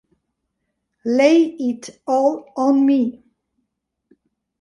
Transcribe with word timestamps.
Lay 1.05 1.55
It 1.59 2.01
All 2.07 2.51
on 2.57 2.83
Me 2.87 3.21